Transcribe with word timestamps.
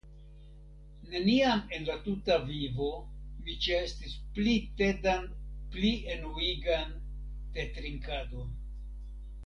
Neniam 1.09 1.59
en 1.77 1.85
la 1.89 1.97
tuta 2.07 2.37
vivo 2.47 2.87
mi 3.43 3.59
ĉeestis 3.67 4.17
pli 4.39 4.57
tedan 4.81 5.31
pli 5.77 5.95
enuigan 6.17 6.99
tetrinkadon. 7.61 8.51